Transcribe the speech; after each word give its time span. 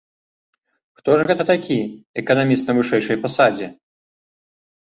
Хто 1.01 1.09
ж 1.19 1.27
гэта 1.31 1.43
такі, 1.51 1.77
эканаміст 2.23 2.63
на 2.73 2.77
вышэйшай 2.79 3.17
пасадзе? 3.27 3.67